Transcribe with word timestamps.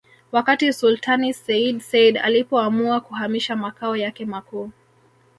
Wakati 0.33 0.73
Sultani 0.73 1.33
Sayyid 1.33 1.79
Said 1.79 2.17
alipoamua 2.17 2.99
kuhamisha 3.01 3.55
makao 3.55 3.95
yake 3.97 4.25
makuu 4.25 4.71